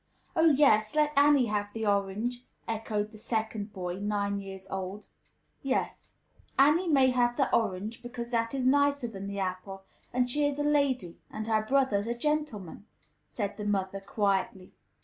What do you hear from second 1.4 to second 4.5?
have the orange," echoed the second boy, nine